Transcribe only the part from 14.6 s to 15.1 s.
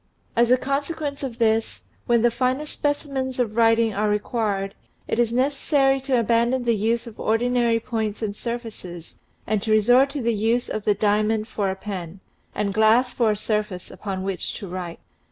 write.